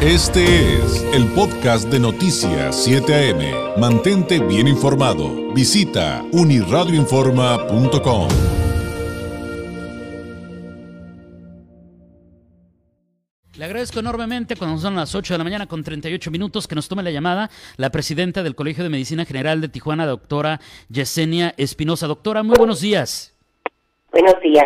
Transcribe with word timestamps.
Este 0.00 0.44
es 0.76 1.02
el 1.12 1.26
podcast 1.34 1.88
de 1.90 1.98
Noticias 1.98 2.84
7 2.84 3.32
AM. 3.32 3.80
Mantente 3.80 4.38
bien 4.38 4.68
informado. 4.68 5.52
Visita 5.52 6.24
uniradioinforma.com. 6.30 8.28
Le 13.56 13.64
agradezco 13.64 13.98
enormemente 13.98 14.54
cuando 14.54 14.78
son 14.78 14.94
las 14.94 15.16
8 15.16 15.34
de 15.34 15.38
la 15.38 15.42
mañana 15.42 15.66
con 15.66 15.82
38 15.82 16.30
minutos 16.30 16.68
que 16.68 16.76
nos 16.76 16.86
tome 16.88 17.02
la 17.02 17.10
llamada 17.10 17.50
la 17.76 17.90
presidenta 17.90 18.44
del 18.44 18.54
Colegio 18.54 18.84
de 18.84 18.90
Medicina 18.90 19.24
General 19.24 19.60
de 19.60 19.68
Tijuana, 19.68 20.06
doctora 20.06 20.60
Yesenia 20.88 21.54
Espinosa. 21.56 22.06
Doctora, 22.06 22.44
muy 22.44 22.54
buenos 22.56 22.80
días. 22.80 23.34
Buenos 24.12 24.40
días 24.40 24.64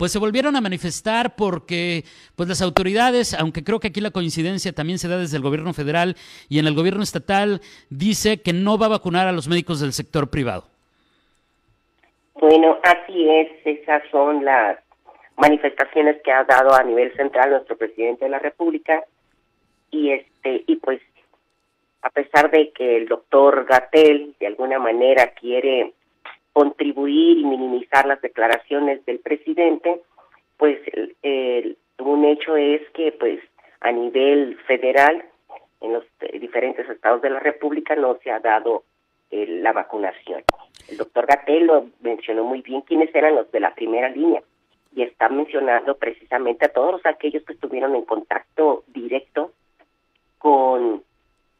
pues 0.00 0.12
se 0.12 0.18
volvieron 0.18 0.56
a 0.56 0.62
manifestar 0.62 1.36
porque 1.36 2.04
pues 2.34 2.48
las 2.48 2.62
autoridades, 2.62 3.38
aunque 3.38 3.62
creo 3.62 3.80
que 3.80 3.88
aquí 3.88 4.00
la 4.00 4.12
coincidencia 4.12 4.72
también 4.72 4.98
se 4.98 5.08
da 5.08 5.18
desde 5.18 5.36
el 5.36 5.42
gobierno 5.42 5.74
federal 5.74 6.16
y 6.48 6.58
en 6.58 6.66
el 6.66 6.74
gobierno 6.74 7.02
estatal, 7.02 7.60
dice 7.90 8.40
que 8.40 8.54
no 8.54 8.78
va 8.78 8.86
a 8.86 8.96
vacunar 8.96 9.28
a 9.28 9.32
los 9.32 9.46
médicos 9.46 9.78
del 9.78 9.92
sector 9.92 10.30
privado. 10.30 10.64
Bueno, 12.32 12.78
así 12.82 13.28
es, 13.28 13.50
esas 13.62 14.02
son 14.10 14.42
las 14.42 14.78
manifestaciones 15.36 16.22
que 16.22 16.32
ha 16.32 16.44
dado 16.44 16.72
a 16.72 16.82
nivel 16.82 17.14
central 17.14 17.50
nuestro 17.50 17.76
presidente 17.76 18.24
de 18.24 18.30
la 18.30 18.38
República 18.38 19.04
y 19.90 20.12
este 20.12 20.64
y 20.66 20.76
pues 20.76 21.02
a 22.00 22.08
pesar 22.08 22.50
de 22.50 22.70
que 22.70 22.96
el 22.96 23.06
doctor 23.06 23.66
Gatel 23.66 24.34
de 24.40 24.46
alguna 24.46 24.78
manera 24.78 25.34
quiere 25.34 25.92
contribuir 26.52 27.38
y 27.38 27.44
minimizar 27.44 28.06
las 28.06 28.20
declaraciones 28.20 29.04
del 29.06 29.20
presidente, 29.20 30.00
pues 30.56 30.78
un 31.98 32.24
hecho 32.24 32.56
es 32.56 32.82
que 32.90 33.12
pues 33.12 33.40
a 33.80 33.92
nivel 33.92 34.56
federal 34.66 35.24
en 35.80 35.92
los 35.94 36.04
diferentes 36.40 36.88
estados 36.88 37.22
de 37.22 37.30
la 37.30 37.40
República 37.40 37.96
no 37.96 38.18
se 38.22 38.30
ha 38.30 38.40
dado 38.40 38.84
eh, 39.30 39.46
la 39.46 39.72
vacunación. 39.72 40.42
El 40.88 40.96
doctor 40.96 41.26
Gatel 41.26 41.66
lo 41.66 41.86
mencionó 42.00 42.44
muy 42.44 42.62
bien 42.62 42.82
quiénes 42.82 43.14
eran 43.14 43.36
los 43.36 43.50
de 43.52 43.60
la 43.60 43.74
primera 43.74 44.08
línea 44.08 44.42
y 44.94 45.02
está 45.02 45.28
mencionando 45.28 45.96
precisamente 45.96 46.66
a 46.66 46.72
todos 46.72 47.04
aquellos 47.06 47.44
que 47.44 47.52
estuvieron 47.52 47.94
en 47.94 48.04
contacto 48.04 48.84
directo 48.88 49.52
con, 50.38 51.02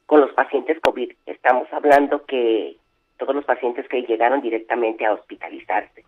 con 0.07 0.20
los 0.20 0.33
pacientes 0.33 0.81
COVID. 0.81 1.12
Estamos 1.27 1.73
hablando 1.73 2.27
que 2.27 2.77
todos 3.21 3.35
los 3.35 3.45
pacientes 3.45 3.87
que 3.89 4.03
llegaron 4.03 4.41
directamente 4.41 5.05
a 5.05 5.13
hospitalizarse. 5.13 6.05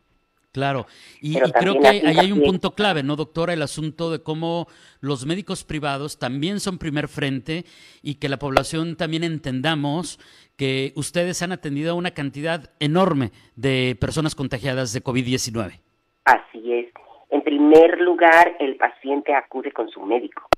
Claro, 0.53 0.85
y, 1.23 1.39
creo 1.39 1.81
que 1.81 1.87
ahí 1.89 2.19
hay 2.19 2.31
un 2.31 2.43
punto 2.43 2.73
clave, 2.73 3.03
¿no, 3.03 3.17
doctora? 3.17 3.55
El 3.55 3.63
asunto 3.63 4.11
de 4.11 4.23
cómo 4.23 4.67
los 5.01 5.25
médicos 5.25 5.65
privados 5.65 6.19
también 6.19 6.61
son 6.61 6.77
primer 6.79 7.09
frente 7.09 7.65
y 8.03 8.17
que 8.17 8.29
la 8.29 8.39
población 8.39 8.97
también 8.97 9.25
entendamos 9.25 10.19
que 10.59 10.93
ustedes 10.95 11.41
han 11.43 11.53
atendido 11.53 11.93
a 11.93 11.95
una 11.95 12.11
cantidad 12.11 12.71
enorme 12.81 13.31
de 13.57 13.97
personas 13.99 14.35
contagiadas 14.35 14.93
de 14.93 15.03
COVID-19. 15.03 15.81
Así 16.27 16.73
es. 16.73 16.93
En 17.31 17.41
primer 17.41 17.99
lugar, 18.03 18.55
el 18.61 18.77
paciente 18.77 19.33
acude 19.35 19.73
con 19.73 19.89
su 19.89 20.03
médico. 20.03 20.49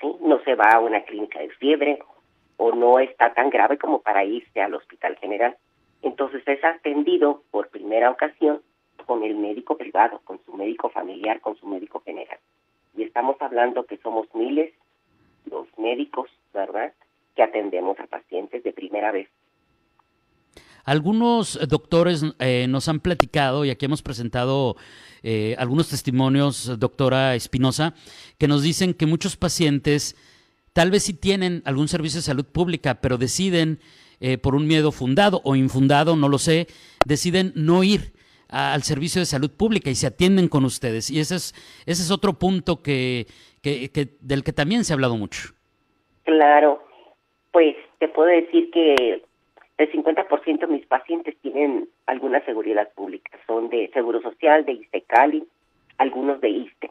¿sí? 0.00 0.06
No 0.22 0.42
se 0.44 0.54
va 0.54 0.70
a 0.72 0.80
una 0.80 1.02
clínica 1.02 1.38
de 1.38 1.50
fiebre 1.50 1.98
o 2.56 2.72
no 2.74 2.98
está 2.98 3.34
tan 3.34 3.50
grave 3.50 3.76
como 3.76 4.00
para 4.00 4.24
irse 4.24 4.62
al 4.62 4.74
hospital 4.74 5.16
general 5.20 5.54
entonces 6.02 6.42
es 6.46 6.62
atendido 6.64 7.42
por 7.50 7.68
primera 7.68 8.10
ocasión 8.10 8.60
con 9.06 9.22
el 9.22 9.36
médico 9.36 9.76
privado, 9.76 10.20
con 10.24 10.38
su 10.44 10.52
médico 10.52 10.90
familiar, 10.90 11.40
con 11.40 11.56
su 11.56 11.66
médico 11.66 12.00
general. 12.04 12.38
Y 12.96 13.04
estamos 13.04 13.36
hablando 13.40 13.86
que 13.86 13.96
somos 13.98 14.26
miles 14.34 14.72
los 15.50 15.66
médicos, 15.78 16.28
¿verdad?, 16.52 16.92
que 17.34 17.42
atendemos 17.42 17.98
a 18.00 18.06
pacientes 18.06 18.62
de 18.64 18.72
primera 18.72 19.12
vez. 19.12 19.28
Algunos 20.84 21.58
doctores 21.68 22.24
eh, 22.38 22.66
nos 22.68 22.88
han 22.88 23.00
platicado, 23.00 23.64
y 23.64 23.70
aquí 23.70 23.86
hemos 23.86 24.02
presentado 24.02 24.76
eh, 25.22 25.54
algunos 25.58 25.88
testimonios, 25.88 26.78
doctora 26.78 27.34
Espinosa, 27.34 27.94
que 28.38 28.48
nos 28.48 28.62
dicen 28.62 28.94
que 28.94 29.06
muchos 29.06 29.36
pacientes 29.36 30.16
tal 30.72 30.90
vez 30.90 31.02
sí 31.04 31.12
tienen 31.12 31.62
algún 31.66 31.88
servicio 31.88 32.18
de 32.18 32.22
salud 32.22 32.46
pública, 32.46 33.00
pero 33.00 33.18
deciden 33.18 33.80
eh, 34.20 34.38
por 34.38 34.54
un 34.54 34.66
miedo 34.66 34.92
fundado 34.92 35.40
o 35.44 35.56
infundado, 35.56 36.16
no 36.16 36.28
lo 36.28 36.38
sé, 36.38 36.66
deciden 37.06 37.52
no 37.54 37.84
ir 37.84 38.12
al 38.48 38.82
servicio 38.82 39.20
de 39.20 39.26
salud 39.26 39.50
pública 39.50 39.90
y 39.90 39.94
se 39.94 40.06
atienden 40.06 40.48
con 40.48 40.64
ustedes. 40.64 41.10
Y 41.10 41.20
ese 41.20 41.36
es, 41.36 41.54
ese 41.86 42.02
es 42.02 42.10
otro 42.10 42.34
punto 42.34 42.82
que, 42.82 43.26
que, 43.62 43.90
del 44.20 44.42
que 44.42 44.52
también 44.52 44.84
se 44.84 44.92
ha 44.92 44.94
hablado 44.94 45.16
mucho. 45.16 45.50
Claro, 46.24 46.82
pues 47.52 47.76
te 47.98 48.08
puedo 48.08 48.28
decir 48.28 48.70
que 48.70 49.22
el 49.78 49.92
50% 49.92 50.60
de 50.60 50.66
mis 50.66 50.86
pacientes 50.86 51.36
tienen 51.40 51.88
alguna 52.06 52.44
seguridad 52.44 52.90
pública, 52.94 53.38
son 53.46 53.68
de 53.68 53.88
Seguro 53.92 54.20
Social, 54.22 54.64
de 54.64 54.72
ISTE 54.72 55.04
algunos 55.98 56.40
de 56.40 56.48
ISTE, 56.48 56.90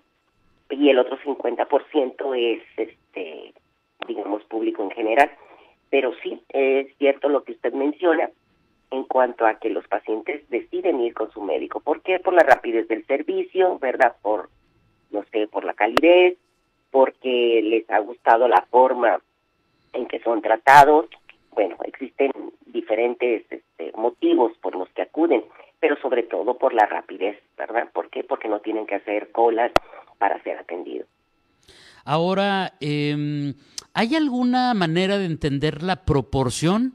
y 0.70 0.90
el 0.90 1.00
otro 1.00 1.18
50% 1.20 2.36
es, 2.36 2.64
este, 2.78 3.54
digamos, 4.08 4.44
público 4.46 4.84
en 4.84 4.92
general. 4.92 5.32
Pero 5.90 6.14
sí, 6.22 6.42
es 6.50 6.96
cierto 6.98 7.30
lo 7.30 7.44
que 7.44 7.54
usted 7.54 7.74
menciona 7.74 8.30
en 8.92 9.04
cuanto 9.04 9.46
a 9.46 9.56
que 9.56 9.70
los 9.70 9.88
pacientes 9.88 10.50
deciden 10.50 11.02
ir 11.02 11.14
con 11.14 11.32
su 11.32 11.42
médico. 11.42 11.80
¿Por 11.80 12.02
qué? 12.02 12.20
Por 12.20 12.34
la 12.34 12.44
rapidez 12.44 12.88
del 12.88 13.06
servicio, 13.06 13.78
¿verdad? 13.80 14.16
Por, 14.22 14.50
no 15.12 15.24
sé, 15.32 15.48
por 15.48 15.64
la 15.64 15.74
calidez, 15.74 16.38
porque 16.92 17.62
les 17.64 17.90
ha 17.90 18.00
gustado 18.00 18.48
la 18.48 18.66
forma 18.70 19.20
en 19.94 20.08
que 20.08 20.20
son 20.20 20.42
tratados. 20.42 21.08
Bueno, 21.52 21.76
existen 21.84 22.32
diferentes 22.68 23.46
este, 23.50 23.92
motivos 23.96 24.58
por 24.60 24.76
los 24.76 24.90
que 24.90 25.02
acuden, 25.02 25.44
pero 25.80 25.98
sobre 25.98 26.24
todo 26.24 26.58
por 26.58 26.74
la 26.74 26.86
rapidez, 26.86 27.38
¿verdad? 27.58 27.90
¿Por 27.92 28.10
qué? 28.10 28.24
Porque 28.24 28.48
no 28.48 28.60
tienen 28.60 28.86
que 28.86 28.96
hacer 28.96 29.32
colas 29.32 29.72
para 30.18 30.42
ser 30.44 30.58
atendidos. 30.58 31.08
Ahora, 32.08 32.74
eh, 32.80 33.54
¿Hay 33.98 34.16
alguna 34.16 34.76
manera 34.76 35.18
de 35.18 35.26
entender 35.26 35.82
la 35.82 36.06
proporción 36.06 36.94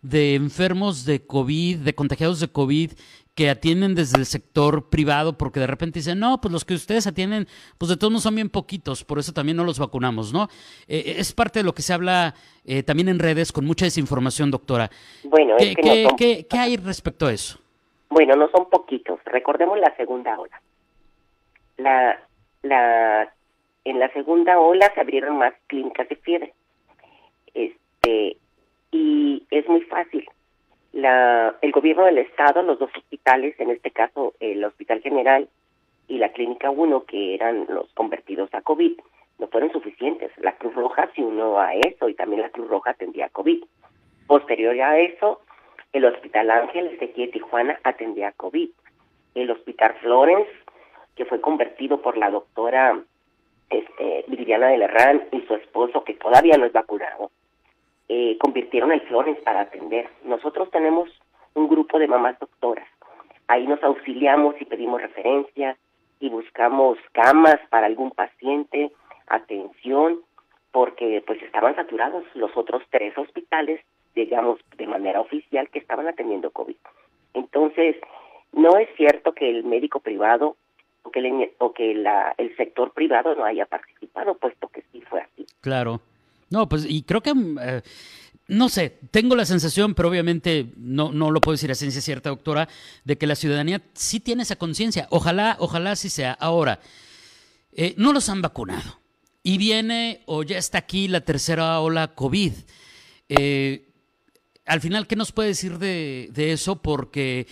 de 0.00 0.36
enfermos 0.36 1.04
de 1.04 1.26
COVID, 1.26 1.80
de 1.80 1.94
contagiados 1.94 2.40
de 2.40 2.48
COVID, 2.48 2.92
que 3.34 3.50
atienden 3.50 3.94
desde 3.94 4.18
el 4.18 4.24
sector 4.24 4.88
privado 4.88 5.36
porque 5.36 5.60
de 5.60 5.66
repente 5.66 5.98
dicen, 5.98 6.18
no, 6.18 6.40
pues 6.40 6.50
los 6.50 6.64
que 6.64 6.72
ustedes 6.72 7.06
atienden, 7.06 7.46
pues 7.76 7.90
de 7.90 7.98
todos 7.98 8.10
no 8.10 8.20
son 8.20 8.36
bien 8.36 8.48
poquitos, 8.48 9.04
por 9.04 9.18
eso 9.18 9.34
también 9.34 9.58
no 9.58 9.64
los 9.64 9.78
vacunamos, 9.78 10.32
¿no? 10.32 10.44
Eh, 10.88 11.02
eh, 11.04 11.14
es 11.18 11.34
parte 11.34 11.58
de 11.58 11.64
lo 11.66 11.74
que 11.74 11.82
se 11.82 11.92
habla 11.92 12.32
eh, 12.64 12.82
también 12.84 13.10
en 13.10 13.18
redes 13.18 13.52
con 13.52 13.66
mucha 13.66 13.84
desinformación, 13.84 14.50
doctora. 14.50 14.88
Bueno, 15.24 15.56
¿Qué, 15.58 15.74
¿qué, 16.16 16.46
¿qué, 16.48 16.58
hay 16.58 16.78
respecto 16.78 17.26
a 17.26 17.34
eso? 17.34 17.58
Bueno, 18.08 18.34
no 18.34 18.48
son 18.48 18.70
poquitos. 18.70 19.20
Recordemos 19.26 19.78
la 19.78 19.94
segunda 19.98 20.40
ola. 20.40 20.58
La, 21.76 22.18
la 22.62 23.30
en 23.90 23.98
la 23.98 24.12
segunda 24.12 24.58
ola 24.58 24.90
se 24.94 25.00
abrieron 25.00 25.38
más 25.38 25.54
clínicas 25.66 26.08
de 26.08 26.16
fiebre. 26.16 26.52
Este, 27.54 28.36
y 28.92 29.46
es 29.50 29.68
muy 29.68 29.82
fácil. 29.82 30.26
La, 30.92 31.54
el 31.60 31.72
gobierno 31.72 32.04
del 32.04 32.18
estado, 32.18 32.62
los 32.62 32.78
dos 32.78 32.90
hospitales, 32.96 33.58
en 33.58 33.70
este 33.70 33.90
caso 33.90 34.34
el 34.40 34.64
Hospital 34.64 35.00
General 35.02 35.48
y 36.08 36.18
la 36.18 36.30
Clínica 36.32 36.70
1, 36.70 37.04
que 37.04 37.34
eran 37.34 37.66
los 37.68 37.92
convertidos 37.94 38.52
a 38.54 38.62
COVID, 38.62 38.98
no 39.38 39.48
fueron 39.48 39.72
suficientes. 39.72 40.30
La 40.38 40.56
Cruz 40.56 40.74
Roja 40.74 41.08
se 41.14 41.22
unió 41.22 41.58
a 41.58 41.74
eso 41.74 42.08
y 42.08 42.14
también 42.14 42.42
la 42.42 42.50
Cruz 42.50 42.68
Roja 42.68 42.90
atendía 42.90 43.28
COVID. 43.28 43.64
Posterior 44.26 44.80
a 44.80 44.98
eso, 44.98 45.40
el 45.92 46.04
Hospital 46.04 46.50
Ángeles 46.50 46.98
de 47.00 47.06
aquí 47.06 47.26
Tijuana 47.28 47.78
atendía 47.84 48.32
COVID. 48.32 48.70
El 49.34 49.50
Hospital 49.50 49.94
Florence, 50.00 50.50
que 51.16 51.24
fue 51.24 51.40
convertido 51.40 52.02
por 52.02 52.16
la 52.16 52.30
doctora 52.30 53.00
Viviana 54.50 54.72
de 54.72 54.78
Lerrán 54.78 55.22
y 55.30 55.42
su 55.42 55.54
esposo, 55.54 56.02
que 56.02 56.14
todavía 56.14 56.56
no 56.58 56.66
es 56.66 56.72
vacunado, 56.72 57.30
eh, 58.08 58.36
convirtieron 58.40 58.90
el 58.90 59.00
Flores 59.02 59.38
para 59.44 59.60
atender. 59.60 60.08
Nosotros 60.24 60.68
tenemos 60.72 61.08
un 61.54 61.68
grupo 61.68 62.00
de 62.00 62.08
mamás 62.08 62.36
doctoras. 62.40 62.88
Ahí 63.46 63.64
nos 63.68 63.80
auxiliamos 63.84 64.60
y 64.60 64.64
pedimos 64.64 65.00
referencias 65.02 65.78
y 66.18 66.30
buscamos 66.30 66.98
camas 67.12 67.60
para 67.70 67.86
algún 67.86 68.10
paciente, 68.10 68.90
atención, 69.28 70.18
porque 70.72 71.22
pues 71.24 71.40
estaban 71.42 71.76
saturados 71.76 72.24
los 72.34 72.50
otros 72.56 72.82
tres 72.90 73.16
hospitales, 73.16 73.80
digamos, 74.16 74.58
de 74.76 74.88
manera 74.88 75.20
oficial, 75.20 75.68
que 75.68 75.78
estaban 75.78 76.08
atendiendo 76.08 76.50
COVID. 76.50 76.76
Entonces, 77.34 77.94
no 78.52 78.78
es 78.78 78.88
cierto 78.96 79.32
que 79.32 79.48
el 79.48 79.62
médico 79.62 80.00
privado 80.00 80.56
o 81.04 81.12
que, 81.12 81.20
el, 81.20 81.52
o 81.58 81.72
que 81.72 81.94
la, 81.94 82.34
el 82.36 82.56
sector 82.56 82.90
privado 82.90 83.36
no 83.36 83.44
haya 83.44 83.66
participado, 83.66 83.89
puesto 84.40 84.68
que 84.68 84.84
sí 84.92 85.02
fue 85.08 85.20
así. 85.20 85.46
Claro. 85.60 86.00
No, 86.50 86.68
pues 86.68 86.84
y 86.88 87.02
creo 87.02 87.22
que, 87.22 87.32
eh, 87.60 87.82
no 88.48 88.68
sé, 88.68 88.98
tengo 89.10 89.36
la 89.36 89.44
sensación, 89.44 89.94
pero 89.94 90.08
obviamente 90.08 90.72
no, 90.76 91.12
no 91.12 91.30
lo 91.30 91.40
puedo 91.40 91.54
decir 91.54 91.70
a 91.70 91.74
ciencia 91.76 92.00
cierta, 92.02 92.30
doctora, 92.30 92.68
de 93.04 93.16
que 93.16 93.26
la 93.26 93.36
ciudadanía 93.36 93.82
sí 93.94 94.18
tiene 94.20 94.42
esa 94.42 94.56
conciencia. 94.56 95.06
Ojalá, 95.10 95.56
ojalá 95.60 95.94
sí 95.96 96.10
sea. 96.10 96.32
Ahora, 96.32 96.80
eh, 97.72 97.94
no 97.96 98.12
los 98.12 98.28
han 98.28 98.42
vacunado. 98.42 98.98
y 99.42 99.56
viene 99.58 100.22
o 100.26 100.42
ya 100.42 100.58
está 100.58 100.78
aquí 100.78 101.08
la 101.08 101.22
tercera 101.22 101.80
ola 101.80 102.14
COVID. 102.14 102.52
Eh, 103.28 103.89
al 104.70 104.80
final, 104.80 105.08
¿qué 105.08 105.16
nos 105.16 105.32
puede 105.32 105.48
decir 105.48 105.72
de, 105.78 106.30
eso? 106.52 106.80
Porque 106.80 107.46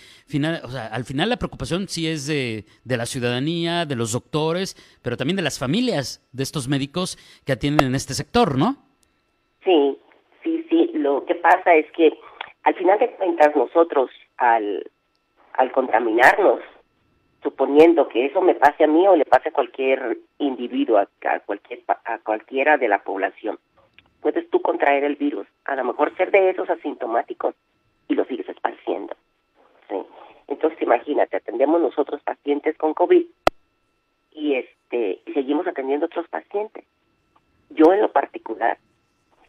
al 0.91 1.03
final 1.03 1.29
la 1.29 1.35
preocupación 1.35 1.89
sí 1.89 2.07
es 2.07 2.27
de, 2.27 2.63
de, 2.85 2.97
la 2.97 3.05
ciudadanía, 3.05 3.85
de 3.85 3.97
los 3.97 4.13
doctores, 4.13 4.75
pero 5.03 5.17
también 5.17 5.35
de 5.35 5.41
las 5.41 5.59
familias 5.59 6.25
de 6.31 6.43
estos 6.43 6.69
médicos 6.69 7.17
que 7.45 7.51
atienden 7.51 7.87
en 7.87 7.95
este 7.95 8.13
sector, 8.13 8.57
¿no? 8.57 8.77
Sí, 9.65 9.97
sí, 10.43 10.65
sí. 10.69 10.91
Lo 10.93 11.25
que 11.25 11.35
pasa 11.35 11.75
es 11.75 11.91
que 11.91 12.13
al 12.63 12.75
final 12.75 12.97
de 12.99 13.11
cuentas 13.11 13.53
nosotros, 13.53 14.09
al, 14.37 14.89
al 15.53 15.71
contaminarnos, 15.73 16.61
suponiendo 17.43 18.07
que 18.07 18.27
eso 18.27 18.41
me 18.41 18.55
pase 18.55 18.85
a 18.85 18.87
mí 18.87 19.05
o 19.07 19.17
le 19.17 19.25
pase 19.25 19.49
a 19.49 19.53
cualquier 19.53 20.19
individuo, 20.37 20.97
a, 20.97 21.39
cualquier, 21.45 21.81
a 21.87 22.19
cualquiera 22.19 22.77
de 22.77 22.87
la 22.87 23.03
población, 23.03 23.59
puedes 24.21 24.49
tú 24.49 24.61
contraer 24.61 25.03
el 25.03 25.15
virus, 25.15 25.47
a 25.65 25.75
lo 25.75 25.83
mejor 25.83 26.15
ser 26.15 26.31
de 26.31 26.49
esos 26.49 26.69
asintomáticos 26.69 27.55
y 28.07 28.15
lo 28.15 28.25
sigues 28.25 28.49
esparciendo. 28.49 29.15
¿sí? 29.89 29.95
Entonces 30.47 30.81
imagínate, 30.81 31.37
atendemos 31.37 31.81
nosotros 31.81 32.21
pacientes 32.23 32.77
con 32.77 32.93
COVID 32.93 33.25
y 34.33 34.55
este 34.55 35.21
seguimos 35.33 35.67
atendiendo 35.67 36.07
otros 36.07 36.27
pacientes. 36.27 36.83
Yo 37.69 37.93
en 37.93 38.01
lo 38.01 38.11
particular, 38.11 38.77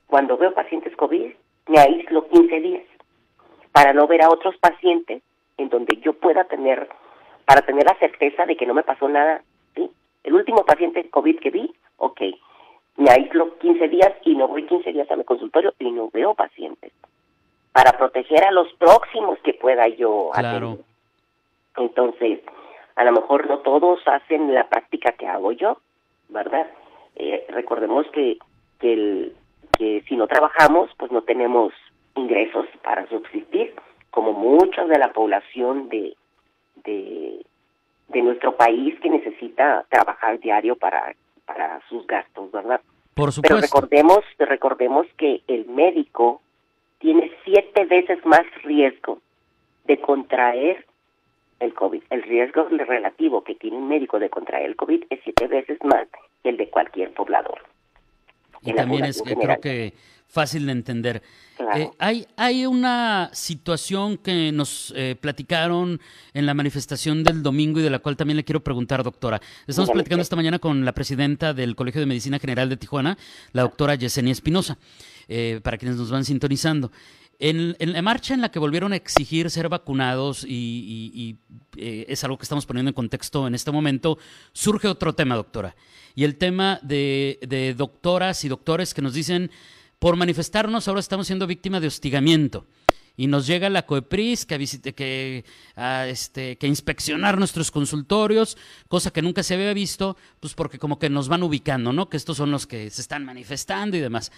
cuando 0.07 0.37
veo 0.37 0.53
pacientes 0.53 0.95
COVID, 0.97 1.33
me 1.69 1.79
aíslo 1.79 2.29
15 2.29 2.61
días 2.61 2.85
para 3.73 3.93
no 3.93 4.07
ver 4.07 4.23
a 4.23 4.31
otros 4.31 4.57
pacientes 4.59 5.23
en 5.57 5.69
donde 5.69 5.97
yo 5.99 6.15
pueda 6.15 6.45
tener, 6.45 6.89
para 7.45 7.63
tener 7.63 7.85
la 7.85 7.99
certeza 7.99 8.47
de 8.47 8.57
que 8.57 8.67
no 8.67 8.75
me 8.75 8.83
pasó 8.83 9.09
nada. 9.09 9.43
¿sí? 9.75 9.91
El 10.25 10.35
último 10.35 10.65
paciente 10.65 11.09
COVID 11.09 11.39
que 11.39 11.51
vi, 11.51 11.73
ok, 11.97 12.21
me 12.97 13.11
aíslo 13.11 13.59
15 13.59 13.89
días 13.89 14.13
y 14.25 14.35
no 14.35 14.49
voy 14.49 14.67
15 14.67 14.93
días 14.93 15.11
a 15.11 15.17
mi 15.17 15.25
consultorio 15.25 15.75
y 15.79 15.91
no 15.91 16.11
veo 16.11 16.35
pacientes 16.35 16.93
para 17.73 17.93
proteger 17.93 18.45
a 18.45 18.51
los 18.51 18.73
próximos 18.75 19.39
que 19.41 19.55
pueda 19.55 19.89
yo 19.89 20.31
claro. 20.35 20.79
Entonces, 21.77 22.41
a 22.97 23.05
lo 23.05 23.13
mejor 23.13 23.49
no 23.49 23.59
todos 23.61 24.01
hacen 24.07 24.53
la 24.53 24.69
práctica 24.69 25.13
que 25.13 25.27
hago 25.27 25.53
yo, 25.53 25.79
¿verdad? 26.29 26.67
Eh, 27.17 27.47
recordemos 27.49 28.07
que, 28.13 28.39
que, 28.79 28.93
el, 28.93 29.37
que 29.79 30.03
si 30.09 30.17
no 30.17 30.27
trabajamos, 30.27 30.91
pues 30.99 31.11
no 31.13 31.23
tenemos 31.23 31.73
ingresos 32.17 32.67
para 32.83 33.07
subsistir, 33.09 33.75
como 34.11 34.33
mucha 34.33 34.85
de 34.85 34.99
la 34.99 35.13
población 35.13 35.89
de, 35.89 36.17
de, 36.85 37.45
de 38.09 38.23
nuestro 38.23 38.57
país 38.57 38.99
que 39.01 39.09
necesita 39.09 39.85
trabajar 39.89 40.41
diario 40.41 40.77
para 40.77 41.15
para 41.55 41.81
sus 41.89 42.07
gastos, 42.07 42.53
¿verdad? 42.53 42.81
Por 43.15 43.33
supuesto. 43.33 43.57
Pero 43.57 43.61
recordemos, 43.61 44.25
recordemos 44.39 45.07
que 45.17 45.43
el 45.49 45.67
médico 45.67 46.41
tiene 47.01 47.33
siete 47.45 47.85
veces 47.87 48.25
más 48.25 48.45
riesgo 48.63 49.19
de 49.85 50.01
contraer 50.01 50.87
el 51.59 51.75
COVID. 51.75 52.03
El 52.11 52.23
riesgo 52.23 52.69
relativo 52.69 53.43
que 53.43 53.57
tiene 53.57 53.79
un 53.79 53.89
médico 53.89 54.21
de 54.21 54.31
contraer 54.31 54.67
el 54.67 54.77
COVID 54.77 55.05
es 55.11 55.21
siete 55.25 55.49
veces 55.49 55.79
más 55.83 56.07
que 56.43 56.51
el 56.51 56.57
de 56.57 56.71
cualquier 56.71 57.13
poblador. 57.13 57.59
Y 58.63 58.73
también 58.73 59.07
es, 59.07 59.21
que 59.23 59.35
creo 59.35 59.61
que 59.61 59.93
fácil 60.31 60.67
de 60.67 60.73
entender. 60.73 61.23
Eh, 61.77 61.91
hay, 61.99 62.27
hay 62.37 62.67
una 62.67 63.31
situación 63.33 64.17
que 64.17 64.51
nos 64.53 64.93
eh, 64.97 65.17
platicaron 65.21 66.01
en 66.33 66.47
la 66.47 66.55
manifestación 66.55 67.23
del 67.23 67.43
domingo 67.43 67.81
y 67.81 67.83
de 67.83 67.91
la 67.91 67.99
cual 67.99 68.17
también 68.17 68.37
le 68.37 68.45
quiero 68.45 68.63
preguntar, 68.63 69.03
doctora. 69.03 69.41
Estamos 69.67 69.91
platicando 69.91 70.23
esta 70.23 70.37
mañana 70.37 70.59
con 70.59 70.85
la 70.85 70.93
presidenta 70.93 71.53
del 71.53 71.77
Colegio 71.77 72.01
de 72.01 72.07
Medicina 72.07 72.39
General 72.39 72.69
de 72.69 72.77
Tijuana, 72.77 73.19
la 73.53 73.63
doctora 73.63 73.95
Yesenia 73.95 74.33
Espinosa, 74.33 74.79
eh, 75.29 75.61
para 75.63 75.77
quienes 75.77 75.99
nos 75.99 76.11
van 76.11 76.25
sintonizando. 76.25 76.91
En, 77.43 77.75
la 77.79 78.03
marcha 78.03 78.35
en 78.35 78.43
la 78.43 78.51
que 78.51 78.59
volvieron 78.59 78.93
a 78.93 78.97
exigir 78.97 79.49
ser 79.51 79.71
vacunados, 79.71 80.45
y, 80.47 81.39
es 81.77 82.23
algo 82.23 82.37
que 82.37 82.43
estamos 82.43 82.67
poniendo 82.67 82.91
en 82.91 82.95
contexto 82.95 83.47
en 83.47 83.55
este 83.55 83.71
momento, 83.71 84.19
surge 84.53 84.89
otro 84.89 85.15
tema, 85.15 85.37
doctora. 85.37 85.75
Y 86.15 86.25
el 86.25 86.37
tema 86.37 86.79
de, 86.83 87.39
de 87.41 87.73
doctoras 87.73 88.45
y 88.45 88.49
doctores 88.49 88.93
que 88.93 89.01
nos 89.01 89.15
dicen 89.15 89.51
por 90.01 90.17
manifestarnos 90.17 90.89
ahora 90.89 91.01
estamos 91.01 91.27
siendo 91.27 91.47
víctimas 91.47 91.83
de 91.83 91.87
hostigamiento. 91.87 92.65
Y 93.17 93.27
nos 93.27 93.47
llega 93.47 93.69
la 93.69 93.85
COEPRIS 93.85 94.47
que, 94.47 94.57
visite, 94.57 94.95
que, 94.95 95.45
a 95.77 96.07
este, 96.07 96.57
que 96.57 96.67
inspeccionar 96.67 97.37
nuestros 97.37 97.71
consultorios, 97.71 98.57
cosa 98.89 99.13
que 99.13 99.21
nunca 99.21 99.43
se 99.43 99.55
había 99.55 99.75
visto, 99.75 100.17
pues 100.41 100.55
porque 100.55 100.79
como 100.79 100.99
que 100.99 101.11
nos 101.11 101.29
van 101.29 101.43
ubicando, 101.43 101.93
¿no? 101.93 102.09
Que 102.09 102.17
estos 102.17 102.39
son 102.39 102.51
los 102.51 102.67
que 102.67 102.89
se 102.89 103.03
están 103.03 103.27
manifestando 103.27 103.97
y 103.99 104.01
demás. 104.01 104.33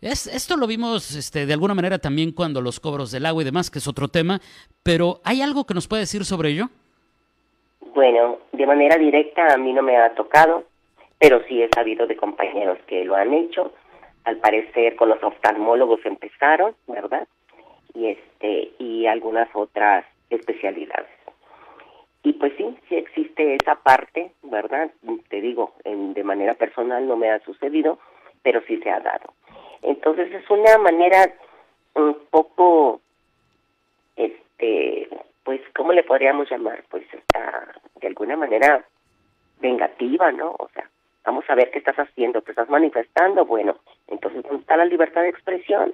Es, 0.00 0.26
esto 0.26 0.56
lo 0.56 0.66
vimos 0.66 1.14
este, 1.14 1.46
de 1.46 1.52
alguna 1.52 1.74
manera 1.74 1.98
también 1.98 2.32
cuando 2.32 2.60
los 2.60 2.80
cobros 2.80 3.12
del 3.12 3.26
agua 3.26 3.42
y 3.42 3.44
demás, 3.44 3.70
que 3.70 3.78
es 3.78 3.86
otro 3.86 4.08
tema, 4.08 4.40
pero 4.82 5.20
¿hay 5.22 5.40
algo 5.40 5.64
que 5.64 5.74
nos 5.74 5.86
puede 5.86 6.02
decir 6.02 6.24
sobre 6.24 6.50
ello? 6.50 6.68
Bueno, 7.94 8.38
de 8.52 8.66
manera 8.66 8.96
directa 8.96 9.54
a 9.54 9.56
mí 9.56 9.72
no 9.72 9.82
me 9.82 9.96
ha 9.98 10.14
tocado, 10.14 10.64
pero 11.20 11.42
sí 11.46 11.62
he 11.62 11.68
sabido 11.68 12.08
de 12.08 12.16
compañeros 12.16 12.78
que 12.88 13.04
lo 13.04 13.14
han 13.14 13.32
hecho 13.32 13.72
al 14.26 14.38
parecer 14.38 14.96
con 14.96 15.08
los 15.08 15.22
oftalmólogos 15.22 16.04
empezaron, 16.04 16.74
¿verdad? 16.88 17.26
Y 17.94 18.08
este 18.08 18.72
y 18.78 19.06
algunas 19.06 19.48
otras 19.54 20.04
especialidades. 20.30 21.08
Y 22.24 22.32
pues 22.32 22.52
sí, 22.56 22.76
sí 22.88 22.96
existe 22.96 23.54
esa 23.54 23.76
parte, 23.76 24.32
¿verdad? 24.42 24.90
Te 25.28 25.40
digo, 25.40 25.74
en, 25.84 26.12
de 26.12 26.24
manera 26.24 26.54
personal 26.54 27.06
no 27.06 27.16
me 27.16 27.30
ha 27.30 27.38
sucedido, 27.44 28.00
pero 28.42 28.60
sí 28.66 28.78
se 28.78 28.90
ha 28.90 28.98
dado. 28.98 29.32
Entonces 29.82 30.32
es 30.32 30.50
una 30.50 30.76
manera 30.78 31.32
un 31.94 32.18
poco, 32.28 33.00
este, 34.16 35.08
pues, 35.44 35.60
¿cómo 35.76 35.92
le 35.92 36.02
podríamos 36.02 36.50
llamar? 36.50 36.82
Pues 36.90 37.04
de 38.00 38.06
alguna 38.08 38.36
manera 38.36 38.84
vengativa, 39.60 40.32
¿no? 40.32 40.56
O 40.58 40.68
sea, 40.74 40.90
vamos 41.26 41.44
a 41.48 41.54
ver 41.56 41.70
qué 41.70 41.78
estás 41.78 41.96
haciendo, 41.96 42.40
te 42.40 42.52
estás 42.52 42.70
manifestando, 42.70 43.44
bueno, 43.44 43.76
entonces 44.06 44.42
¿dónde 44.44 44.60
está 44.60 44.76
la 44.76 44.84
libertad 44.84 45.22
de 45.22 45.28
expresión? 45.28 45.92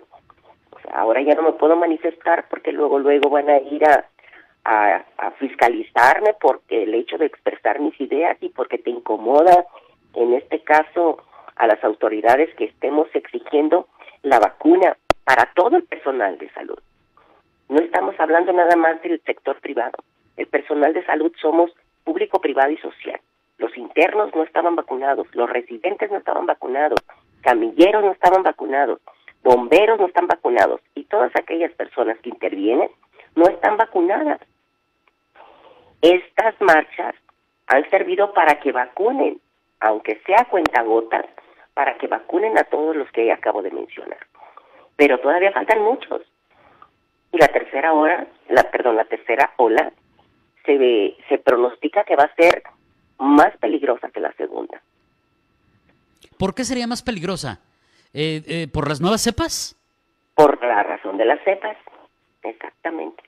Ahora 0.93 1.23
ya 1.23 1.35
no 1.35 1.43
me 1.43 1.53
puedo 1.53 1.75
manifestar 1.75 2.47
porque 2.51 2.71
luego 2.71 2.99
luego 2.99 3.31
van 3.31 3.49
a 3.49 3.59
ir 3.59 3.83
a 3.85 5.31
fiscalizarme 5.39 6.35
porque 6.41 6.85
el 6.85 6.95
hecho 6.95 7.19
de 7.19 7.27
expresar 7.27 7.81
mis 7.81 7.99
ideas 8.01 8.37
y 8.41 8.51
porque 8.51 8.79
te 8.79 8.91
incomoda, 8.91 9.67
en 10.15 10.35
este 10.35 10.63
caso, 10.63 11.19
a 11.57 11.67
las 11.67 11.83
autoridades 11.83 12.55
que 12.57 12.65
estemos 12.65 13.09
exigiendo 13.15 13.89
la 14.23 14.39
vacuna 14.39 14.97
para 15.25 15.51
todo 15.55 15.77
el 15.77 15.85
personal 15.85 16.39
de 16.39 16.51
salud. 16.51 16.79
No 17.69 17.79
estamos 17.79 18.15
hablando 18.19 18.53
nada 18.53 18.77
más 18.77 19.01
del 19.03 19.21
sector 19.23 19.59
privado. 19.61 19.99
El 20.37 20.47
personal 20.47 20.93
de 20.93 21.05
salud 21.07 21.33
somos 21.41 21.71
público, 22.05 22.41
privado 22.41 22.71
y 22.71 22.77
social. 22.79 23.21
Los 23.63 23.77
internos 23.79 24.35
no 24.35 24.43
estaban 24.43 24.75
vacunados, 24.75 25.29
los 25.35 25.49
residentes 25.49 26.11
no 26.11 26.19
estaban 26.19 26.47
vacunados, 26.47 26.99
camilleros 27.43 28.03
no 28.03 28.11
estaban 28.11 28.43
vacunados, 28.43 28.99
bomberos 29.45 30.01
no 30.01 30.07
están 30.07 30.27
vacunados 30.27 30.81
y 30.97 31.05
todas 31.05 31.31
aquellas 31.37 31.71
personas 31.75 32.19
que 32.19 32.31
intervienen 32.31 32.91
no 33.37 33.45
están 33.45 33.77
vacunadas. 33.77 34.41
Estas 36.01 36.61
marchas 36.61 37.15
han 37.69 37.89
servido 37.89 38.35
para 38.35 38.59
que 38.59 38.73
vacunen, 38.73 39.41
aunque 39.79 40.21
sea 40.27 40.45
cuentagotas, 40.51 41.27
para 41.73 41.97
que 41.99 42.09
vacunen 42.09 42.59
a 42.59 42.65
todos 42.65 42.97
los 42.97 43.09
que 43.13 43.31
acabo 43.31 43.63
de 43.63 43.71
mencionar. 43.71 44.27
Pero 44.97 45.21
todavía 45.21 45.53
faltan 45.53 45.83
muchos. 45.83 46.23
Y 47.31 47.39
la 47.39 47.47
tercera 47.47 47.93
hora, 47.93 48.27
la 48.49 48.65
perdón, 48.73 48.97
la 48.97 49.05
tercera 49.05 49.53
ola 49.57 49.93
se 50.67 51.17
se 51.29 51.39
pronostica 51.39 52.03
que 52.03 52.17
va 52.17 52.25
a 52.25 52.35
ser 52.35 52.65
más 53.23 53.57
peligrosa 53.59 54.11
que 54.11 54.21
la 54.21 54.33
segunda. 54.33 54.81
¿Por 56.39 56.55
qué 56.55 56.65
sería 56.65 56.87
más 56.87 57.03
peligrosa? 57.03 57.61
Eh, 58.13 58.43
eh, 58.47 58.69
¿Por 58.73 58.89
las 58.89 59.01
nuevas 59.01 59.23
cepas? 59.23 59.77
Por 60.35 60.63
la 60.65 60.83
razón 60.83 61.17
de 61.17 61.25
las 61.25 61.43
cepas, 61.45 61.77
exactamente. 62.43 63.23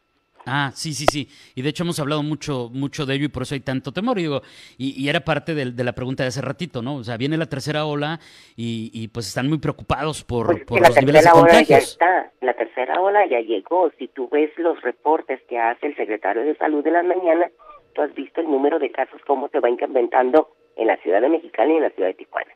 Ah, 0.47 0.71
sí, 0.75 0.93
sí, 0.93 1.07
sí. 1.07 1.29
Y 1.55 1.63
de 1.63 1.71
hecho 1.71 1.85
hemos 1.85 1.99
hablado 2.01 2.23
mucho, 2.23 2.69
mucho 2.71 3.07
de 3.07 3.15
ello 3.15 3.25
y 3.27 3.29
por 3.29 3.45
eso 3.45 3.55
hay 3.55 3.61
tanto 3.61 3.93
temor. 3.93 4.19
Y, 4.19 4.23
digo, 4.23 4.43
y, 4.77 5.09
era 5.09 5.21
parte 5.21 5.55
de, 5.55 5.85
la 5.85 5.93
pregunta 5.93 6.23
de 6.23 6.29
hace 6.29 6.43
ratito, 6.43 6.83
¿no? 6.83 6.97
O 6.97 7.05
sea, 7.05 7.17
viene 7.17 7.39
la 7.39 7.47
tercera 7.47 7.87
ola 7.87 8.19
y, 8.57 9.09
pues 9.09 9.29
están 9.29 9.49
muy 9.49 9.59
preocupados 9.59 10.23
por, 10.25 10.47
pues 10.47 10.65
por 10.65 10.81
los 10.81 10.97
niveles 10.97 11.25
de 11.25 11.31
ola 11.31 11.63
Ya 11.63 11.79
está. 11.79 12.31
La 12.43 12.53
tercera 12.55 13.01
ola 13.01 13.27
ya 13.27 13.41
llegó. 13.41 13.91
Si 13.99 14.09
tú 14.09 14.29
ves 14.29 14.51
los 14.59 14.81
reportes 14.83 15.41
que 15.49 15.59
hace 15.59 15.87
el 15.87 15.97
secretario 15.97 16.43
de 16.43 16.57
Salud 16.57 16.85
de 16.85 16.91
la 16.91 17.03
mañana, 17.03 17.49
tú 17.95 18.03
has 18.03 18.15
visto 18.15 18.41
el 18.41 18.51
número 18.51 18.79
de 18.79 18.91
casos, 18.91 19.21
cómo 19.27 19.49
se 19.49 19.61
va 19.61 19.71
incrementando 19.71 20.51
en 20.77 20.89
la 20.89 20.97
ciudad 20.99 21.21
de 21.21 21.29
Mexicali 21.29 21.73
y 21.73 21.77
en 21.77 21.83
la 21.83 21.91
ciudad 21.91 22.09
de 22.09 22.15
Tijuana. 22.15 22.53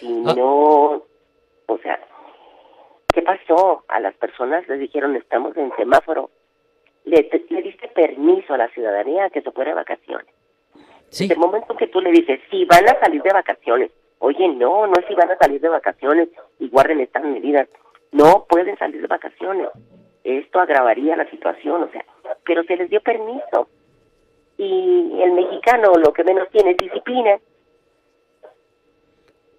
Si 0.00 0.22
ah. 0.26 0.34
no, 0.36 1.02
o 1.66 1.78
sea, 1.82 2.00
¿qué 3.14 3.22
pasó? 3.22 3.84
A 3.88 4.00
las 4.00 4.14
personas 4.14 4.66
les 4.68 4.80
dijeron, 4.80 5.16
estamos 5.16 5.56
en 5.56 5.72
semáforo. 5.76 6.30
Le, 7.04 7.28
le 7.48 7.62
diste 7.62 7.88
permiso 7.88 8.54
a 8.54 8.58
la 8.58 8.68
ciudadanía 8.68 9.30
que 9.30 9.42
se 9.42 9.50
fuera 9.50 9.70
de 9.70 9.76
vacaciones. 9.76 10.28
Sí. 11.08 11.24
Desde 11.24 11.34
el 11.34 11.40
momento 11.40 11.76
que 11.76 11.88
tú 11.88 12.00
le 12.00 12.10
dices, 12.10 12.40
si 12.50 12.64
van 12.64 12.88
a 12.88 12.98
salir 13.00 13.22
de 13.22 13.32
vacaciones, 13.32 13.90
Oye, 14.24 14.48
no, 14.50 14.86
no 14.86 14.92
es 15.00 15.06
si 15.08 15.14
van 15.16 15.32
a 15.32 15.36
salir 15.36 15.60
de 15.60 15.68
vacaciones 15.68 16.28
y 16.60 16.68
guarden 16.68 17.00
estas 17.00 17.24
medidas. 17.24 17.68
No 18.12 18.46
pueden 18.48 18.78
salir 18.78 19.00
de 19.00 19.08
vacaciones. 19.08 19.66
Esto 20.22 20.60
agravaría 20.60 21.16
la 21.16 21.28
situación, 21.28 21.82
o 21.82 21.88
sea, 21.90 22.04
pero 22.44 22.62
se 22.62 22.76
les 22.76 22.88
dio 22.88 23.00
permiso. 23.00 23.66
Y 24.62 25.20
el 25.20 25.32
mexicano 25.32 25.92
lo 25.94 26.12
que 26.12 26.22
menos 26.22 26.48
tiene 26.52 26.70
es 26.70 26.76
disciplina. 26.76 27.36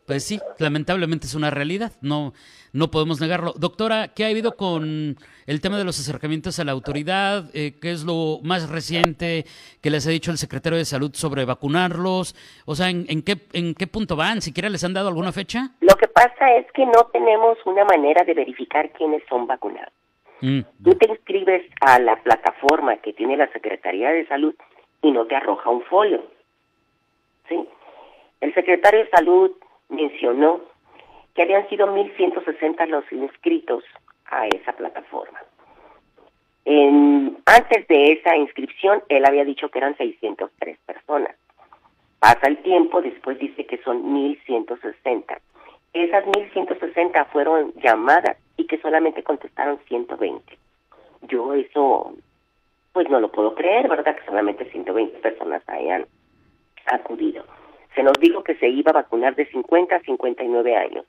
Pues 0.07 0.23
sí, 0.23 0.39
lamentablemente 0.59 1.27
es 1.27 1.35
una 1.35 1.49
realidad, 1.49 1.91
no, 2.01 2.33
no 2.71 2.89
podemos 2.89 3.19
negarlo. 3.19 3.53
Doctora, 3.57 4.09
¿qué 4.13 4.23
ha 4.23 4.29
habido 4.29 4.55
con 4.55 5.15
el 5.45 5.61
tema 5.61 5.77
de 5.77 5.83
los 5.83 5.99
acercamientos 5.99 6.57
a 6.59 6.63
la 6.63 6.71
autoridad? 6.71 7.45
Eh, 7.53 7.73
¿Qué 7.81 7.91
es 7.91 8.05
lo 8.05 8.39
más 8.43 8.69
reciente 8.69 9.45
que 9.81 9.89
les 9.89 10.07
ha 10.07 10.11
dicho 10.11 10.31
el 10.31 10.37
secretario 10.37 10.77
de 10.77 10.85
Salud 10.85 11.11
sobre 11.13 11.43
vacunarlos? 11.43 12.33
O 12.65 12.75
sea, 12.75 12.89
¿en, 12.89 13.05
qué, 13.23 13.35
en 13.51 13.75
qué 13.75 13.87
punto 13.87 14.15
van? 14.15 14.41
¿Siquiera 14.41 14.69
les 14.69 14.83
han 14.85 14.93
dado 14.93 15.09
alguna 15.09 15.33
fecha? 15.33 15.71
Lo 15.81 15.95
que 15.95 16.07
pasa 16.07 16.55
es 16.57 16.65
que 16.71 16.85
no 16.85 17.09
tenemos 17.11 17.57
una 17.65 17.83
manera 17.83 18.23
de 18.23 18.33
verificar 18.33 18.91
quiénes 18.93 19.21
son 19.27 19.47
vacunados. 19.47 19.93
Mm. 20.41 20.61
Tú 20.83 20.95
te 20.95 21.09
inscribes 21.09 21.63
a 21.81 21.99
la 21.99 22.21
plataforma 22.23 22.97
que 22.97 23.13
tiene 23.13 23.37
la 23.37 23.51
Secretaría 23.51 24.09
de 24.09 24.27
Salud 24.27 24.55
y 25.03 25.11
no 25.11 25.27
te 25.27 25.35
arroja 25.35 25.69
un 25.69 25.83
folio. 25.83 26.23
¿Sí? 27.47 27.67
El 28.41 28.53
secretario 28.55 29.01
de 29.01 29.09
Salud 29.11 29.51
mencionó 29.89 30.61
que 31.35 31.43
habían 31.43 31.67
sido 31.69 31.87
1.160 31.87 32.87
los 32.87 33.11
inscritos 33.11 33.83
a 34.25 34.47
esa 34.47 34.73
plataforma. 34.73 35.39
Antes 37.45 37.87
de 37.87 38.13
esa 38.13 38.35
inscripción, 38.37 39.03
él 39.09 39.25
había 39.25 39.43
dicho 39.43 39.69
que 39.69 39.79
eran 39.79 39.97
603 39.97 40.77
personas. 40.85 41.35
Pasa 42.19 42.47
el 42.47 42.57
tiempo, 42.63 43.01
después 43.01 43.37
dice 43.37 43.65
que 43.65 43.77
son 43.83 44.01
1.160. 44.15 45.37
Esas 45.93 46.25
1.160 46.25 47.27
fueron 47.27 47.73
llamadas 47.75 48.37
y 48.55 48.65
que 48.65 48.79
solamente 48.79 49.23
contestaron 49.23 49.77
120. 49.87 50.57
Yo 51.23 51.53
eso, 51.53 52.13
pues 52.93 53.09
no 53.09 53.19
lo 53.19 53.31
puedo 53.31 53.55
creer, 53.55 53.89
¿verdad? 53.89 54.15
Que 54.15 54.25
solamente 54.25 54.65
120 54.65 55.17
personas 55.19 55.63
hayan 55.67 56.05
acudido. 56.85 57.43
Se 57.95 58.03
nos 58.03 58.13
dijo 58.19 58.43
que 58.43 58.55
se 58.55 58.69
iba 58.69 58.91
a 58.91 59.01
vacunar 59.01 59.35
de 59.35 59.47
50 59.47 59.95
a 59.95 59.99
59 60.01 60.75
años. 60.75 61.05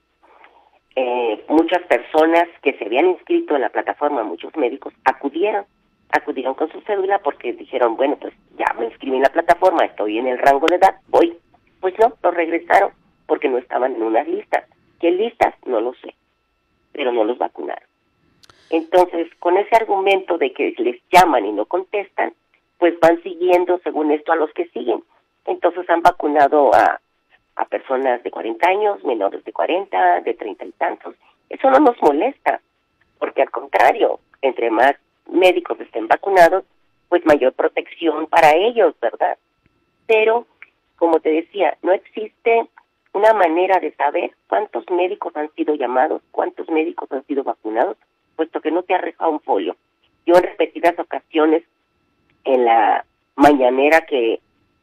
Eh, 0.96 1.44
muchas 1.48 1.82
personas 1.82 2.44
que 2.62 2.72
se 2.74 2.86
habían 2.86 3.06
inscrito 3.06 3.54
en 3.54 3.62
la 3.62 3.68
plataforma, 3.68 4.22
muchos 4.22 4.56
médicos, 4.56 4.94
acudieron, 5.04 5.66
acudieron 6.10 6.54
con 6.54 6.70
su 6.70 6.80
cédula 6.82 7.18
porque 7.18 7.52
dijeron, 7.52 7.96
bueno, 7.96 8.16
pues 8.20 8.32
ya 8.56 8.72
me 8.78 8.86
inscribí 8.86 9.16
en 9.16 9.22
la 9.22 9.32
plataforma, 9.32 9.84
estoy 9.84 10.18
en 10.18 10.28
el 10.28 10.38
rango 10.38 10.66
de 10.66 10.76
edad, 10.76 10.96
voy. 11.08 11.36
Pues 11.80 11.94
no, 11.98 12.14
los 12.22 12.34
regresaron 12.34 12.92
porque 13.26 13.48
no 13.48 13.58
estaban 13.58 13.94
en 13.94 14.02
unas 14.02 14.26
listas. 14.26 14.64
¿Qué 15.00 15.10
listas? 15.10 15.54
No 15.66 15.80
lo 15.80 15.92
sé, 15.94 16.14
pero 16.92 17.12
no 17.12 17.24
los 17.24 17.36
vacunaron. 17.36 17.93
Entonces, 18.74 19.28
con 19.38 19.56
ese 19.56 19.76
argumento 19.76 20.36
de 20.36 20.52
que 20.52 20.74
les 20.78 21.00
llaman 21.12 21.46
y 21.46 21.52
no 21.52 21.64
contestan, 21.64 22.34
pues 22.78 22.98
van 22.98 23.22
siguiendo, 23.22 23.78
según 23.84 24.10
esto, 24.10 24.32
a 24.32 24.36
los 24.36 24.52
que 24.52 24.66
siguen. 24.70 25.00
Entonces 25.46 25.88
han 25.88 26.02
vacunado 26.02 26.74
a, 26.74 27.00
a 27.54 27.64
personas 27.66 28.20
de 28.24 28.32
40 28.32 28.68
años, 28.68 29.04
menores 29.04 29.44
de 29.44 29.52
40, 29.52 30.22
de 30.22 30.34
30 30.34 30.64
y 30.64 30.72
tantos. 30.72 31.14
Eso 31.50 31.70
no 31.70 31.78
nos 31.78 32.02
molesta, 32.02 32.60
porque 33.20 33.42
al 33.42 33.50
contrario, 33.52 34.18
entre 34.42 34.72
más 34.72 34.96
médicos 35.30 35.78
estén 35.78 36.08
vacunados, 36.08 36.64
pues 37.08 37.24
mayor 37.26 37.52
protección 37.52 38.26
para 38.26 38.56
ellos, 38.56 38.96
¿verdad? 39.00 39.38
Pero, 40.08 40.46
como 40.96 41.20
te 41.20 41.30
decía, 41.30 41.78
no 41.82 41.92
existe 41.92 42.66
una 43.12 43.34
manera 43.34 43.78
de 43.78 43.92
saber 43.92 44.32
cuántos 44.48 44.90
médicos 44.90 45.36
han 45.36 45.48
sido 45.52 45.76
llamados, 45.76 46.22
cuántos 46.32 46.68
médicos 46.68 47.12
han 47.12 47.24
sido 47.26 47.44
vacunados, 47.44 47.96
puesto 48.34 48.60
que 48.60 48.70
no 48.70 48.82
te 48.82 48.94
arreja 48.94 49.28
un 49.28 49.40
folio. 49.40 49.76
Yo 50.26 50.36
en 50.36 50.42
repetidas 50.42 50.98
ocasiones, 50.98 51.62
en 52.44 52.64
la 52.64 53.04
mañanera 53.36 54.02
que 54.02 54.40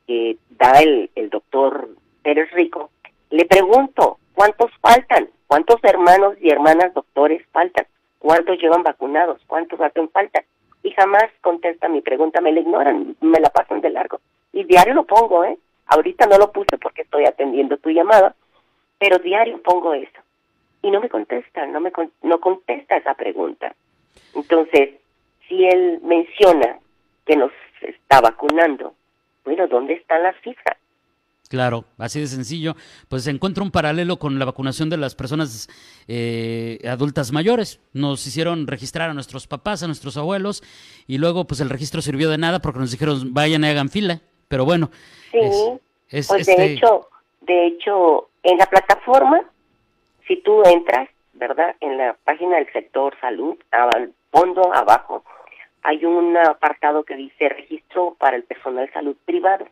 que 0.07 0.37
da 0.49 0.79
el, 0.79 1.09
el 1.15 1.29
doctor 1.29 1.89
Pérez 2.23 2.51
Rico, 2.51 2.89
le 3.29 3.45
pregunto, 3.45 4.17
¿cuántos 4.33 4.71
faltan? 4.81 5.29
¿Cuántos 5.47 5.83
hermanos 5.83 6.35
y 6.41 6.49
hermanas 6.49 6.93
doctores 6.93 7.45
faltan? 7.51 7.85
¿Cuántos 8.19 8.57
llevan 8.59 8.83
vacunados? 8.83 9.41
¿Cuántos 9.47 9.79
hacen 9.81 10.09
falta? 10.09 10.43
Y 10.83 10.91
jamás 10.91 11.25
contesta 11.41 11.87
mi 11.89 12.01
pregunta, 12.01 12.41
me 12.41 12.51
la 12.51 12.59
ignoran, 12.59 13.15
me 13.21 13.39
la 13.39 13.49
pasan 13.49 13.81
de 13.81 13.89
largo. 13.89 14.19
Y 14.53 14.63
diario 14.63 14.93
lo 14.93 15.05
pongo, 15.05 15.43
¿eh? 15.43 15.57
Ahorita 15.87 16.25
no 16.25 16.37
lo 16.37 16.51
puse 16.51 16.77
porque 16.77 17.01
estoy 17.03 17.25
atendiendo 17.25 17.77
tu 17.77 17.89
llamada, 17.89 18.35
pero 18.99 19.19
diario 19.19 19.61
pongo 19.61 19.93
eso. 19.93 20.20
Y 20.81 20.91
no 20.91 20.99
me 20.99 21.09
contesta, 21.09 21.65
no 21.67 21.79
me 21.79 21.91
no 22.23 22.39
contesta 22.39 22.97
esa 22.97 23.13
pregunta. 23.13 23.75
Entonces, 24.35 24.91
si 25.47 25.65
él 25.65 25.99
menciona 26.03 26.79
que 27.25 27.35
nos 27.35 27.51
está 27.81 28.21
vacunando 28.21 28.93
bueno, 29.43 29.67
¿dónde 29.67 29.93
están 29.93 30.23
las 30.23 30.35
cifras? 30.43 30.77
Claro, 31.49 31.83
así 31.97 32.19
de 32.19 32.27
sencillo. 32.27 32.75
Pues 33.09 33.25
se 33.25 33.31
encuentra 33.31 33.63
un 33.63 33.71
paralelo 33.71 34.17
con 34.17 34.39
la 34.39 34.45
vacunación 34.45 34.89
de 34.89 34.95
las 34.97 35.15
personas 35.15 35.67
eh, 36.07 36.79
adultas 36.87 37.33
mayores. 37.33 37.81
Nos 37.91 38.25
hicieron 38.25 38.67
registrar 38.67 39.09
a 39.09 39.13
nuestros 39.13 39.47
papás, 39.47 39.83
a 39.83 39.87
nuestros 39.87 40.15
abuelos, 40.15 40.63
y 41.07 41.17
luego 41.17 41.45
pues 41.45 41.59
el 41.59 41.69
registro 41.69 42.01
sirvió 42.01 42.29
de 42.29 42.37
nada 42.37 42.59
porque 42.59 42.79
nos 42.79 42.91
dijeron 42.91 43.33
vayan 43.33 43.65
y 43.65 43.67
hagan 43.67 43.89
fila. 43.89 44.21
Pero 44.47 44.63
bueno. 44.63 44.91
Sí, 45.31 45.39
es, 46.09 46.27
pues 46.27 46.45
de 46.45 46.53
este 46.53 46.73
hecho, 46.73 47.09
de 47.41 47.67
hecho, 47.67 48.29
en 48.43 48.57
la 48.57 48.65
plataforma, 48.67 49.41
si 50.31 50.37
tú 50.37 50.63
entras, 50.63 51.09
¿verdad? 51.33 51.75
En 51.81 51.97
la 51.97 52.15
página 52.23 52.55
del 52.55 52.71
sector 52.71 53.13
salud, 53.19 53.57
al 53.69 54.13
fondo, 54.31 54.73
abajo, 54.73 55.25
hay 55.83 56.05
un 56.05 56.37
apartado 56.37 57.03
que 57.03 57.17
dice 57.17 57.49
registro 57.49 58.15
para 58.17 58.37
el 58.37 58.43
personal 58.43 58.85
de 58.85 58.93
salud 58.93 59.17
privado 59.25 59.67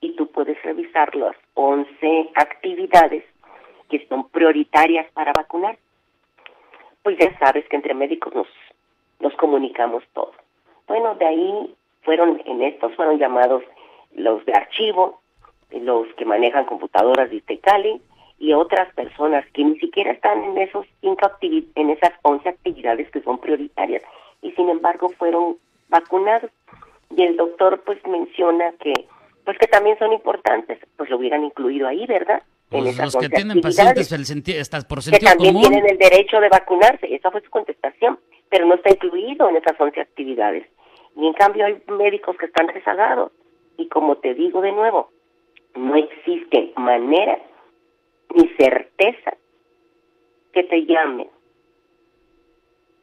y 0.00 0.16
tú 0.16 0.26
puedes 0.32 0.60
revisar 0.64 1.14
las 1.14 1.36
11 1.54 2.30
actividades 2.34 3.22
que 3.88 4.04
son 4.08 4.28
prioritarias 4.30 5.06
para 5.12 5.32
vacunar. 5.32 5.78
Pues 7.04 7.16
ya 7.16 7.38
sabes 7.38 7.64
que 7.68 7.76
entre 7.76 7.94
médicos 7.94 8.34
nos, 8.34 8.48
nos 9.20 9.32
comunicamos 9.34 10.02
todo. 10.12 10.32
Bueno, 10.88 11.14
de 11.14 11.26
ahí 11.26 11.74
fueron, 12.02 12.42
en 12.46 12.62
estos 12.62 12.96
fueron 12.96 13.18
llamados 13.20 13.62
los 14.16 14.44
de 14.44 14.54
archivo, 14.54 15.20
los 15.70 16.08
que 16.14 16.24
manejan 16.24 16.64
computadoras 16.64 17.30
Cali 17.62 18.02
y 18.38 18.52
otras 18.52 18.92
personas 18.94 19.44
que 19.52 19.64
ni 19.64 19.78
siquiera 19.78 20.12
están 20.12 20.42
en 20.44 20.58
esos 20.58 20.86
cinco 21.00 21.30
en 21.42 21.90
esas 21.90 22.12
11 22.22 22.48
actividades 22.48 23.10
que 23.10 23.22
son 23.22 23.38
prioritarias 23.38 24.02
y 24.42 24.52
sin 24.52 24.68
embargo 24.68 25.08
fueron 25.18 25.56
vacunados. 25.88 26.50
Y 27.16 27.22
el 27.22 27.36
doctor 27.36 27.82
pues 27.84 27.98
menciona 28.06 28.72
que 28.80 28.92
pues 29.44 29.58
que 29.58 29.66
también 29.66 29.98
son 29.98 30.12
importantes, 30.12 30.78
pues 30.96 31.10
lo 31.10 31.18
hubieran 31.18 31.44
incluido 31.44 31.86
ahí, 31.86 32.06
¿verdad? 32.06 32.42
Pues 32.70 32.98
los 32.98 33.16
que 33.16 33.28
tienen 33.28 33.60
pacientes 33.60 34.08
por 34.88 35.02
sentido 35.02 35.30
que 35.30 35.36
también 35.36 35.60
tienen 35.60 35.86
el 35.88 35.98
derecho 35.98 36.40
de 36.40 36.48
vacunarse, 36.48 37.14
esa 37.14 37.30
fue 37.30 37.42
su 37.42 37.50
contestación, 37.50 38.18
pero 38.48 38.66
no 38.66 38.74
está 38.74 38.90
incluido 38.90 39.48
en 39.48 39.56
esas 39.56 39.78
11 39.78 40.00
actividades. 40.00 40.66
Y 41.16 41.26
en 41.26 41.34
cambio 41.34 41.66
hay 41.66 41.80
médicos 41.86 42.36
que 42.36 42.46
están 42.46 42.68
rezagados. 42.68 43.32
Y 43.76 43.88
como 43.88 44.16
te 44.16 44.34
digo 44.34 44.60
de 44.60 44.72
nuevo, 44.72 45.10
no 45.74 45.96
existe 45.96 46.72
manera 46.76 47.38
ni 48.34 48.48
certeza 48.56 49.36
que 50.52 50.62
te 50.64 50.84
llamen 50.86 51.28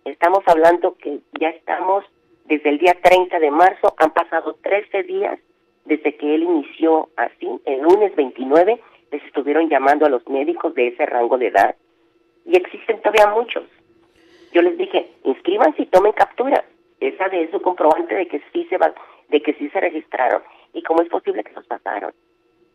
Estamos 0.05 0.39
hablando 0.47 0.95
que 0.97 1.19
ya 1.39 1.49
estamos 1.49 2.03
desde 2.45 2.69
el 2.69 2.79
día 2.79 2.97
30 3.01 3.39
de 3.39 3.51
marzo, 3.51 3.93
han 3.97 4.11
pasado 4.11 4.55
13 4.63 5.03
días 5.03 5.39
desde 5.85 6.15
que 6.15 6.35
él 6.35 6.43
inició 6.43 7.09
así, 7.17 7.47
el 7.65 7.81
lunes 7.81 8.15
29 8.15 8.81
les 9.11 9.23
estuvieron 9.25 9.69
llamando 9.69 10.05
a 10.05 10.09
los 10.09 10.27
médicos 10.27 10.73
de 10.73 10.87
ese 10.87 11.05
rango 11.05 11.37
de 11.37 11.47
edad 11.47 11.75
y 12.45 12.57
existen 12.57 12.99
todavía 13.01 13.27
muchos. 13.27 13.63
Yo 14.53 14.61
les 14.63 14.77
dije, 14.77 15.07
inscríbanse 15.23 15.83
y 15.83 15.85
tomen 15.85 16.13
captura. 16.13 16.65
Esa 16.99 17.29
de 17.29 17.49
su 17.51 17.61
comprobante 17.61 18.15
de 18.15 18.27
que 18.27 18.41
sí 18.51 18.65
se 18.69 18.77
va, 18.77 18.93
de 19.29 19.41
que 19.41 19.53
sí 19.53 19.69
se 19.69 19.79
registraron 19.79 20.41
y 20.73 20.83
cómo 20.83 21.01
es 21.01 21.09
posible 21.09 21.43
que 21.43 21.53
los 21.53 21.65
pasaron. 21.65 22.13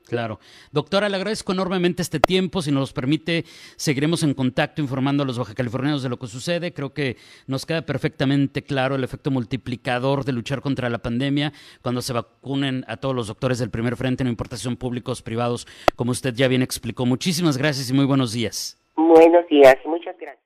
Claro. 0.07 0.39
Doctora, 0.73 1.09
le 1.09 1.17
agradezco 1.17 1.53
enormemente 1.53 2.03
este 2.03 2.21
tiempo. 2.21 2.63
Si 2.63 2.71
nos 2.71 2.93
permite, 2.93 3.45
seguiremos 3.77 4.23
en 4.23 4.35
contacto 4.35 4.81
informando 4.81 5.25
a 5.25 5.27
los 5.27 5.39
bajacalifornianos 5.39 6.03
de 6.03 6.09
lo 6.09 6.19
que 6.19 6.27
sucede. 6.27 6.73
Creo 6.73 6.95
que 6.95 7.17
nos 7.47 7.67
queda 7.67 7.83
perfectamente 7.83 8.63
claro 8.63 8.95
el 8.95 9.05
efecto 9.05 9.31
multiplicador 9.31 10.25
de 10.25 10.33
luchar 10.33 10.61
contra 10.61 10.89
la 10.89 10.99
pandemia 10.99 11.53
cuando 11.83 12.03
se 12.03 12.13
vacunen 12.13 12.85
a 12.89 12.97
todos 12.97 13.15
los 13.15 13.27
doctores 13.27 13.59
del 13.59 13.71
primer 13.71 13.97
frente, 13.97 14.25
no 14.25 14.31
importa 14.31 14.57
si 14.57 14.65
son 14.65 14.77
públicos, 14.77 15.23
privados, 15.23 15.67
como 15.97 16.13
usted 16.13 16.35
ya 16.35 16.49
bien 16.49 16.63
explicó. 16.63 17.07
Muchísimas 17.07 17.57
gracias 17.57 17.91
y 17.91 17.93
muy 17.93 18.05
buenos 18.05 18.33
días. 18.33 18.79
Buenos 18.97 19.47
días, 19.49 19.77
muchas 19.85 20.17
gracias. 20.19 20.46